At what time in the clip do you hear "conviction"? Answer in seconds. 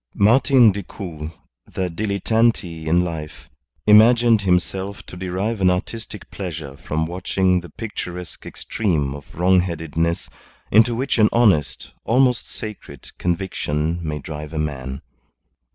13.19-13.99